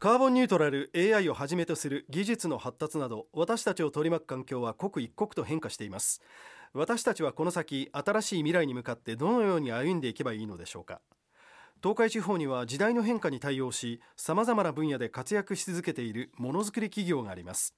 [0.00, 6.22] カーボンニュートラル AI をはじめとする技術の発達など私たちを取り巻く環境は刻一刻と変化しています。
[6.72, 11.00] 私たちはこの先新しい未来に向かってどのように歩んでいけばいいのでしょうか。
[11.82, 17.74] 東海地方には時代の変化に対応し様々な分野で活躍し続けているものづくり企業があります。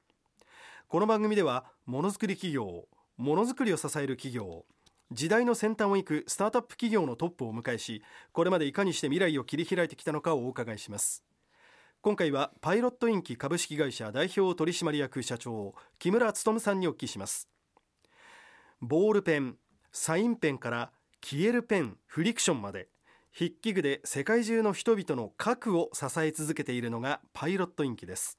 [0.88, 2.84] この番組ではものづくり企業
[3.16, 4.66] ものづくりを支える企業
[5.10, 8.02] 時代の先端を行くスタートアップ企業のトップをお迎えし
[8.32, 11.24] これまでいかにして未来を切り開いてきたのかをお伺いします。
[12.02, 17.46] 今回はパイロットインキ株式会社代表取締役社長木村勉さんにお聞きします。
[18.80, 19.56] ボールペン
[19.92, 22.88] サインペンから消えるペンフリクションまで
[23.36, 28.38] 筆記具で世界中の人々の核を支え続けているのがパイロットインキです。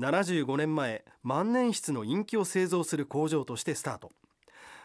[0.00, 4.10] 75年前万年筆のインキを製造する工場としてスタート。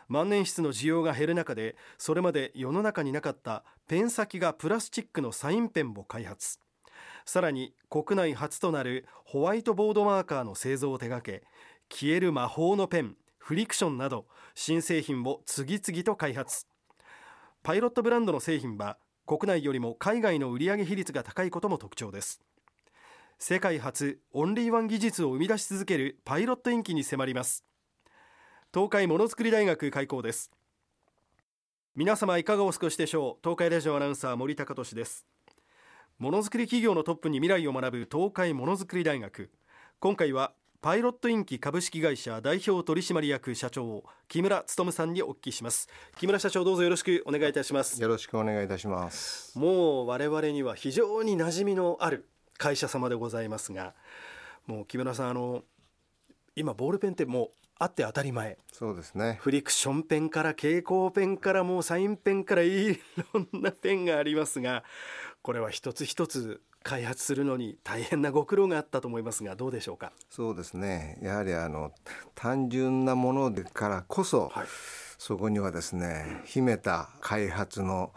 [0.08, 6.60] 万年筆の需要が減る中でそれまで世の中になかったペン先がプラスチックのサインペンを開発。
[7.26, 11.44] さらに国内初となるホワイトボードマーカーの製造を手掛け
[11.90, 16.66] 消える魔法のペンフリクションなど新製品を次々と開発。
[17.64, 22.42] パイロットブランドの製品は国内よりも海外の売上比率が高いことも特徴です。
[23.38, 27.64] 世界初オンリーワン技術を生み出し続けるパイロットインキに迫ります。
[28.74, 30.52] 東海ものづくり大学開校です。
[31.96, 33.40] 皆様いかがお過ごしでしょう？
[33.44, 35.26] 東海ラジオアナウンサー森高俊です。
[36.20, 39.50] ものづくり企業のトップに未来を学ぶ東海ものづくり大学。
[40.02, 45.88] 今回はパイロットインキ株式会社代表取締役社長木村勉さんにお聞きします。
[46.18, 48.02] 木村社長どうぞよろしくお願いいたします。
[48.02, 49.58] よろしくお願いいたします。
[49.58, 53.94] もう我々には非常に馴染みのある会社様でございますが
[54.68, 55.64] もう木村さんあの
[56.54, 57.50] 今ボールペンってもう
[57.80, 58.58] あって当たり前。
[58.74, 59.40] そうですね。
[59.42, 63.00] フリクションペンから蛍光ペンからもうサインペンからい
[63.34, 64.84] ろんなペンがありますが
[65.42, 70.12] これは一つ一つ開発するのに大変なご苦労があったと思いますがどうでしょうか？
[70.30, 71.18] そうですね。
[71.22, 71.92] やはりあの
[72.36, 74.68] 単純なものでからこそ、はい、
[75.18, 78.12] そこにはですね秘めた開発の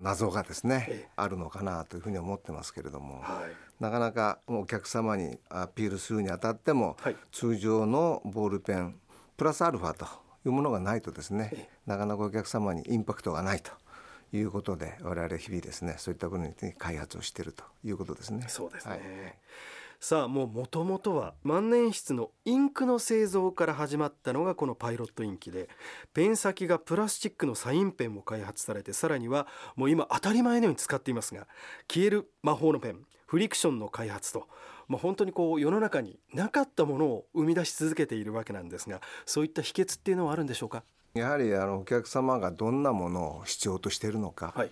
[0.00, 8.96] 謎がですね、ええ、あるのかなというふうに思ってますけれども、はい、なかなかお客様にアピールするにあたっても、はい、通常のボールペン
[9.38, 10.04] プラスアルファと
[10.44, 13.70] いうものがないとですね、え、なかなかお客様にインパクトがないと。
[14.30, 18.44] いうことで我々日々ですねそういったことに開発をしているということですね。
[18.48, 19.02] そうですね、はい、
[20.00, 25.70] さあもうもともとは万年筆のインクの製造から始まったのがこのパイロットインキで
[26.12, 29.46] ペン先がプラスチックのサインペンも開発されてさらには
[29.76, 31.46] もう今当たり前のように使っていますが
[31.90, 34.46] 消える魔法のペンフリクションの開発と
[34.88, 40.82] まあ、本当にこう世の中になかったものを生み出し続けているわけなんですがそういった秘訣っていうのはあるんでしょうか？
[41.14, 44.70] やはりあのお客様がどんなものを必要としているのか、はい、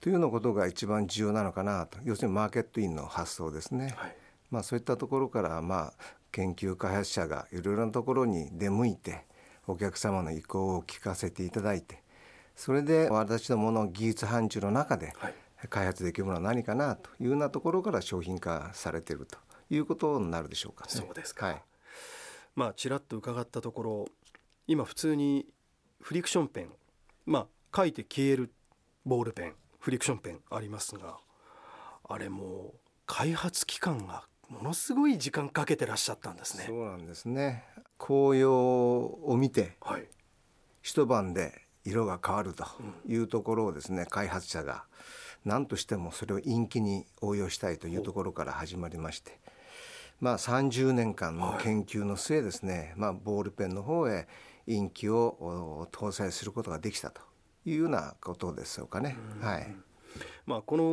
[0.00, 1.98] というようなことが一番重要なのかなと。
[2.04, 4.16] 要するにマーケットインの発想ですね、はい、
[4.50, 5.92] まあ、そういったところからまあ
[6.32, 9.24] 研究開発者がいろいろなところに出向いて
[9.66, 12.02] お客様の意向を聞かせていただいて
[12.56, 15.12] それで私どもの技術範疇の中で
[15.68, 19.38] 開発できるものは何かなというようなところから商品化されていると
[19.70, 21.62] いうことになるでしょうか、ね、そうですか、はい、
[22.54, 24.08] まあちらっと伺ったところ
[24.66, 25.46] 今普通に
[26.00, 26.68] フリクションペン。
[27.26, 28.52] まあ書いて消える
[29.04, 31.16] ボールペンフリクションペンありますが
[32.08, 32.74] あれも
[33.06, 36.64] 開発期間がものすごい時間かけてらっしゃったんですね。
[36.68, 37.64] そうなんですね。
[37.98, 40.06] 紅葉を見て、はい、
[40.82, 42.64] 一晩で色が変わると
[43.06, 44.84] いうところをですね、うん、開発者が
[45.44, 49.38] 何としてもそれを陰気に応用したいというところから始まりまして。
[50.20, 54.28] まあ、30年間の研究の末ですね、はい、まあ、ボールペンの方へ
[54.66, 57.20] インキを搭載することができたと
[57.66, 59.16] いうようなことでしょうかね。
[59.40, 59.76] はい。
[60.46, 60.84] まあこの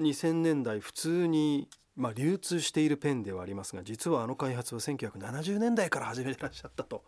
[0.00, 7.04] 2000年代普通にまあ流通しているペンではありますが実はあの開発は1970年代から始めてらっしゃったと。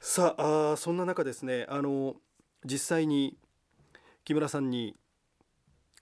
[0.00, 2.16] さああそんな中ですねあの
[2.64, 3.36] 実際に
[4.24, 4.96] 木村さんに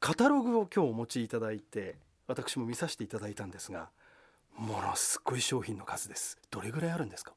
[0.00, 1.96] カタログを今日お持ちいただいて
[2.26, 3.90] 私も見させていただいたんですが
[4.56, 6.38] ものすごい商品の数です。
[6.50, 7.32] どれぐらいあるんですか？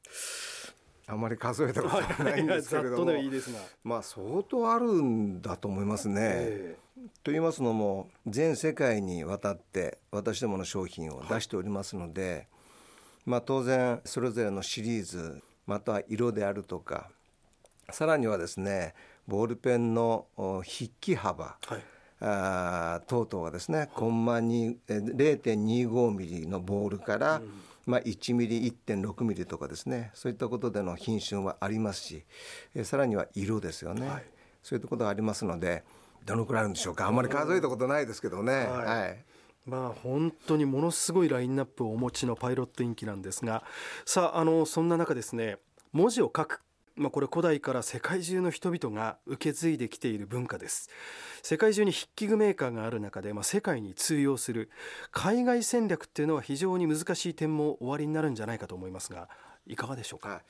[1.08, 3.12] あまり数えたことはないんですけれども。
[3.84, 6.22] まあ相当あるんだと思いますね。
[6.24, 12.48] えー、と言いますのも全世界にわたって私どもの商品を出しておりますので、はい、
[13.26, 17.10] まあ、当然それぞれのシリーズまたは色であるとか
[17.92, 18.94] さらにはですね
[19.28, 21.84] ボールペンの筆記幅、はい。
[22.22, 27.50] あ等々はですね、コンマ0.25ミリのボールから、うん。
[27.86, 30.12] まあ、1ミリ1.6ミリとかですね。
[30.14, 32.26] そういったことでの品種はありますし、
[32.74, 34.24] えさらには色ですよね、はい、
[34.64, 35.84] そういったことがありますので
[36.26, 37.08] どのくらいあるんでしょうか。
[37.08, 37.16] あん。
[37.16, 38.54] まり数えたことないですけどね。
[38.54, 39.26] はい、はい。
[39.66, 43.64] まあ本当にものすごいラインナップをお持ちのパイロットインキなんですが
[44.06, 45.58] さああのそんな中ですね
[45.92, 46.62] 文字を書く
[46.96, 50.90] まあ、これ古代から世界中の人々が受け継いできている文化です。
[51.44, 54.70] 世界中に筆記具メーカーがある中で、まあ、世界に通用する
[55.12, 59.28] 海外戦略っていうのは非常に難しい点もおありになるんじゃないかと思いますが
[59.68, 60.42] いかがでしょうか、はい。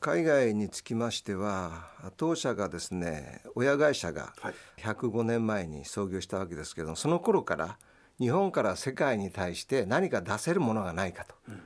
[0.00, 1.88] 海外につきましては
[2.18, 4.34] 当社がですね親会社が
[4.76, 7.78] 105年前に創業したわけですけどその頃から
[8.18, 11.62] 日本から世界に対して何か出せるものがないかと、うん、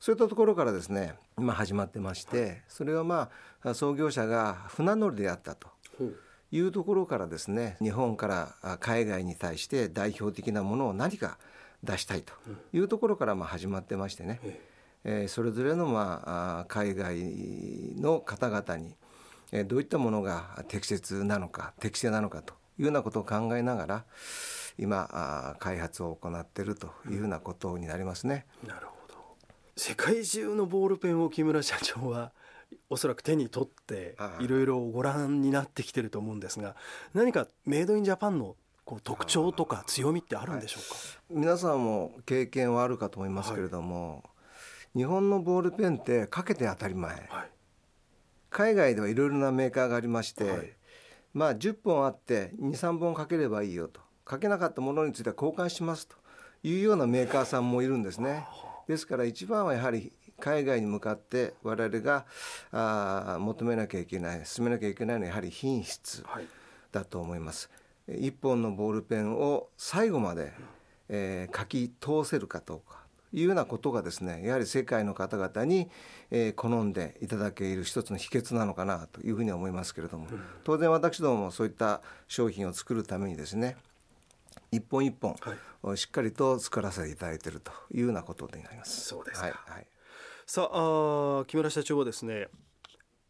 [0.00, 3.30] そういったところからですね今始まってまして、それはま
[3.62, 5.68] あ創業者が船乗りであったと。
[6.50, 11.38] いうところからですね日本から海外に対して代表的なものを何か
[11.84, 12.32] 出したいと
[12.72, 14.40] いうところからまあ始まってましてね、
[15.04, 17.18] えー、それぞれのまあ海外
[18.00, 18.94] の方々に
[19.66, 24.04] どういったものが適切なのか適正なのかというようなことを考えながら
[24.78, 28.46] 今開発を行っているというようなことになりますね。
[28.66, 28.97] なるほど
[29.78, 32.32] 世界中のボールペンを木村社長は
[32.90, 36.74] おそらく手に取っていろいろご覧になってきてると思うんですが
[37.14, 44.30] 何かメイドインジャパンのこう特徴とか強みってあるんでしょうか、はい、皆さんも経験はあるかと思いますけれども、は
[44.96, 47.50] い、日本のボールペンってかけて当たり前、はい、
[48.50, 50.76] 海外ではいろいろなメーカーがありまして、
[51.34, 54.00] まあ10本あって23本かければいいよと。
[54.24, 56.16] かけなかったものについては交換しますと
[56.62, 58.44] いうようなメーカーさんもいるんですね。
[58.88, 62.24] ですから一番はやはり海外に向かって我々が
[62.72, 66.24] あ求めなきゃいけない進めなきゃいけないのはやはり品質
[66.90, 67.70] だと思います。
[68.08, 70.52] はい、一本のボールペンを最後まで、
[71.08, 72.98] えー、書き通せるかどうか
[73.32, 75.90] いうようなことがですねやはり世界の方々に、
[76.30, 83.76] えー、好んでいただける一つの秘訣なのかなというふうに思いますけれども、うん、当然私どももそういった商品を作るためにですね
[84.70, 85.36] 一本一本、
[85.82, 89.00] はい、しっかりと作らせていただいているというようなことになります。
[89.00, 89.86] そうですはい、はい。
[90.46, 92.48] さあ木村社長はですね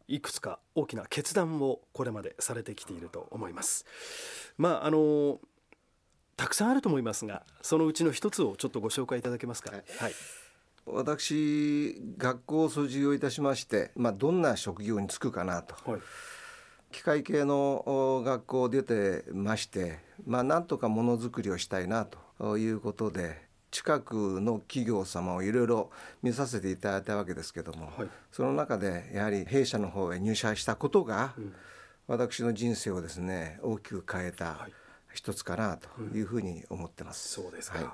[0.07, 3.85] いくつか大きな決断をこれまでされてきていると思います。
[4.57, 5.39] まああの
[6.35, 10.13] たくさんあると思いますがそのうちの一つをちょっとご紹介いただけますか、はい、はい、
[10.85, 16.01] 私学校を卒業いたしまして、まあ、どんな職業に就くかなと、はい、
[16.91, 22.07] 機械系の学校を出てまして、まあ、なんとかものづくりをしたいな
[22.39, 25.91] ということで近くの企業様をいろいろ
[26.23, 31.53] 見させていただいたわけですけども、はい、その中でやはり弊社の方へ入社したことが、うん、
[32.07, 34.67] 私の人生をですね大きく変えた
[35.13, 37.39] 一つかなというふうに思ってます。
[37.39, 37.87] うん、そうですか、はい、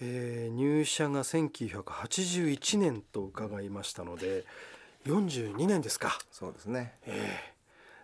[0.00, 4.44] えー、入社が1981年と伺いましたので
[5.06, 6.16] 42年ですか。
[6.30, 7.51] そうですね、えー、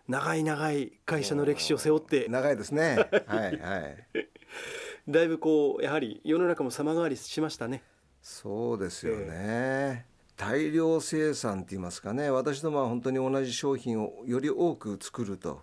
[0.08, 2.26] 長い長い会社の歴史を背負って。
[2.28, 3.08] 長いですね。
[3.26, 4.06] はいはい。
[5.08, 7.82] だいぶこうやはり世の中も様変わりしましたね。
[8.20, 12.30] そうですよね、えー、大量生産って言いますかね。
[12.30, 15.62] 私どもは本当に同じ商品をより多く作ると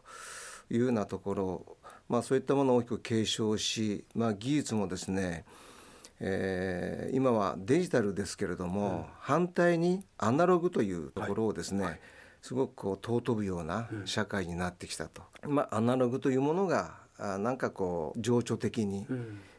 [0.69, 1.77] いうようなところ
[2.07, 5.45] まあそういったものを大きく継承し、まあ、技術もですね
[6.19, 11.99] えー、今はデジタルですけれども、うん、反対にアナログというところをですね、はいはい、
[12.45, 19.07] すごくこう尊ぶような社会になってきたと、うん、まあ、アナログというものがあなんかこう情緒的に、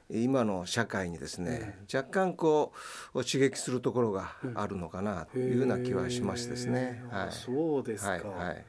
[0.09, 2.73] 今の社会にですね、うん、若干こ
[3.13, 7.03] う刺激するところがあるのかなというような気はしますですね。
[7.11, 8.65] はい、そうですか、はいはい、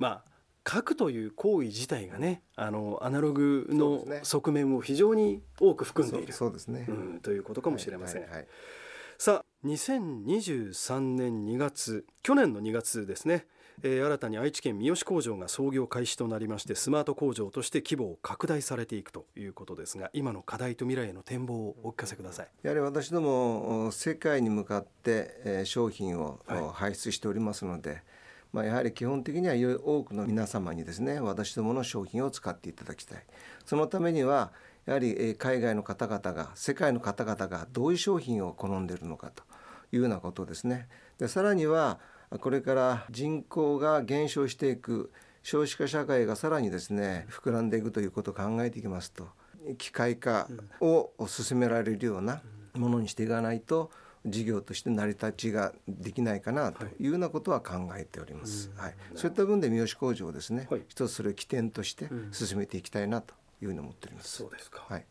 [0.00, 0.24] まあ
[0.68, 6.32] 書くという行為自体がねあのアナログの側面を非常に多く含んでいる。
[6.32, 8.22] そうですね、うん、ということかもしれません。
[8.22, 8.48] はいはいはい、
[9.18, 13.46] さあ2023年2月去年の2月ですね
[13.82, 22.48] えー、新たに愛知県三好工場が創業開始となりましてスマート工場として規模を拡大されていくということですが今の課題と未来への展望をお聞かせください。
[22.62, 26.40] やはり私ども世界に向かって、えー、商品を、
[26.72, 28.02] 排出しておりますので、
[28.52, 33.24] まあ、やはり基本的には多くの皆様にですね私どもの商品を使っていただきたい。
[33.64, 34.52] そのためには
[34.88, 39.42] やはり海外の方々が世界の方々がどういう商品を好んでいるのかと
[39.92, 40.88] いうようなことですね。
[41.18, 42.00] でさらには
[42.40, 49.28] これから人口が減少していく少子化社会がさらにですね膨らんでいくということを考えていきますと
[49.76, 50.48] 機械化
[50.80, 52.40] を進められるような
[52.74, 53.90] ものにしていかないと
[54.24, 58.70] 事業として成り立ちができないかなというようなことは考えております。
[58.76, 64.38] はい、そういった分で三好工場をですね、はい、一つそれを起点として進めていきたいなというふうに思っております。
[64.38, 64.84] そうですか。
[64.88, 65.06] はい。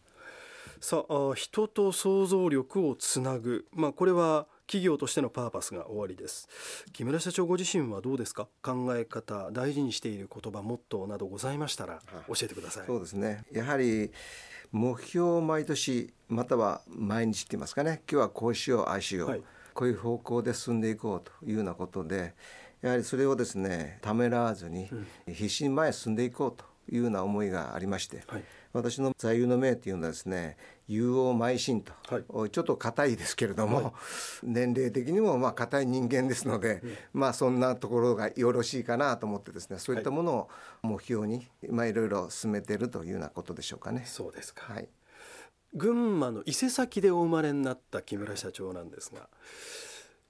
[0.79, 6.47] さあ人と想像力をつなぐ、まあ、これは企業としてのパーパスが終わりです。
[6.93, 8.47] 木村社長ご自身はどうですか？
[8.61, 12.85] 考え方大事にしている言葉モットーなどございましたら教えてください。
[12.85, 13.45] そうですね。
[13.51, 14.11] やはり
[14.71, 18.03] 目標を毎年または毎日って言いますかね。
[18.11, 19.41] 今日はこうしようああしよう、はい、
[19.73, 22.35] こういう方向で進んでいこうというようなことで
[22.81, 24.89] やはりそれをですねためらわずに
[25.25, 33.91] 必死に前へ進んでいこうというような思いがありまして、はい、私の座右の銘というのはですね有王邁進と、はい、ちょっと硬いですけれども、はい、
[34.43, 40.49] 年齢的にもまあ硬い人間ですので、うん、まあそんなところがよろしいかなと思ってですねそういったものを
[40.83, 44.03] 目標に、まあいろいろ進めているというようなことでしょうかね。
[44.05, 44.87] そうですか、はい、
[45.73, 49.27] 群馬の伊勢崎でお生まれになった木村社長なんですが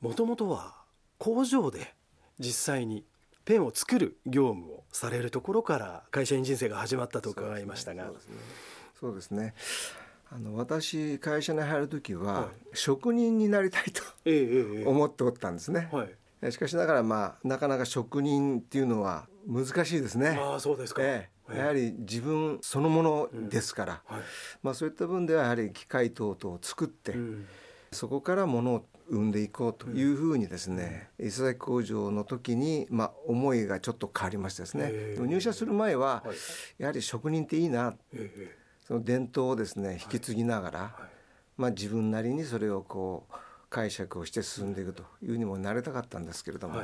[0.01, 0.75] もともとは
[1.17, 1.93] 工場で
[2.39, 3.03] 実際に
[3.47, 8.11] ペンを作る業務をされるところから会社員人生が始まったと伺いましたが。
[8.99, 9.53] そうですね。
[10.29, 14.03] あの私会社に入る時は、職人になりたいと、
[14.89, 16.05] 思っておったんですね、は
[16.45, 20.37] い、しかしながらまあなかなか職人っていうのは難しいですね。
[20.37, 24.15] あそうですか、ええ、やはり自分そのものですから、うん。
[24.17, 24.25] はい、
[24.61, 27.47] まあ、そういった分ではやはり機械等々を作って、うん、
[27.91, 35.15] そこからものを生んでいこうというふうにですね、伊勢崎工場の時に、まあ、思いがちょっと変わりましてですね。
[35.19, 36.23] 入社する前は、
[36.77, 37.95] やはり職人っていいな、
[38.85, 40.95] その伝統をですね引き継ぎながら、
[41.57, 43.35] まあ、自分なりにそれをこう
[43.69, 46.81] 解釈をして進んでいくというにもなりたかったんですけれども、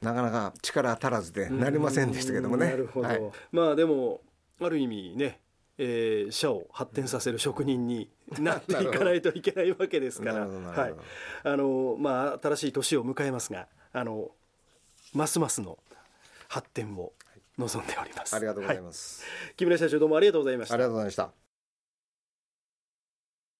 [0.00, 2.66] なかなか力足らずでなりませんでしたけどもね。
[2.66, 4.20] なるほど、はい、まあでも
[4.60, 5.40] ある意味ね
[5.78, 10.94] えー、社を発展させる職人になっていかないといけないわけですから、はい、
[11.44, 14.30] あのまあ新しい年を迎えますが、あの
[15.14, 15.78] ますますの
[16.48, 17.12] 発展を
[17.58, 18.34] 望んでおります。
[18.34, 19.22] ありがとうございます。
[19.22, 20.74] はい、木村社長どうもありがとうございました。
[20.74, 21.47] ありがとうございました。